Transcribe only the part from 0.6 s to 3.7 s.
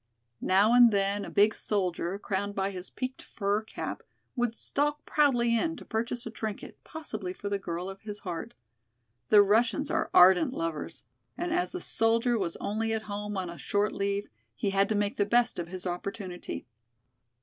and then a big soldier, crowned by his peaked fur